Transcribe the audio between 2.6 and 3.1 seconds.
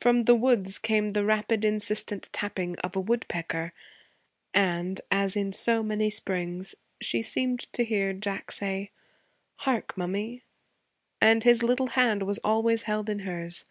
of a